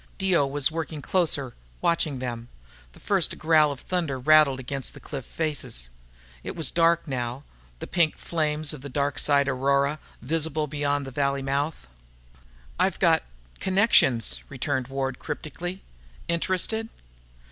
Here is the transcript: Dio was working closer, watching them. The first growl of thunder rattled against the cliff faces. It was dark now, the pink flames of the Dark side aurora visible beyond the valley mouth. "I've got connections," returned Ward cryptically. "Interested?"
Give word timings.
Dio 0.17 0.47
was 0.47 0.71
working 0.71 0.99
closer, 0.99 1.53
watching 1.79 2.17
them. 2.17 2.49
The 2.93 2.99
first 2.99 3.37
growl 3.37 3.71
of 3.71 3.79
thunder 3.79 4.17
rattled 4.17 4.59
against 4.59 4.95
the 4.95 4.99
cliff 4.99 5.27
faces. 5.27 5.89
It 6.43 6.55
was 6.55 6.71
dark 6.71 7.07
now, 7.07 7.43
the 7.77 7.85
pink 7.85 8.17
flames 8.17 8.73
of 8.73 8.81
the 8.81 8.89
Dark 8.89 9.19
side 9.19 9.47
aurora 9.47 9.99
visible 10.19 10.65
beyond 10.65 11.05
the 11.05 11.11
valley 11.11 11.43
mouth. 11.43 11.85
"I've 12.79 12.97
got 12.97 13.21
connections," 13.59 14.39
returned 14.49 14.87
Ward 14.87 15.19
cryptically. 15.19 15.83
"Interested?" 16.27 16.89